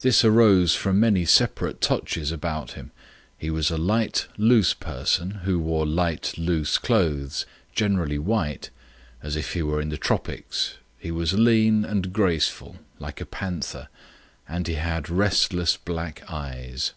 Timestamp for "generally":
7.72-8.18